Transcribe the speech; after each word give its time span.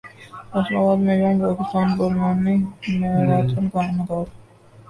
فیصل 0.51 0.73
ابادمیںیوم 0.77 1.37
پاکستان 1.43 1.87
پر 1.97 2.11
mini 2.19 2.55
marathon 2.99 3.65
کا 3.71 3.79
انعقاد 3.81 4.27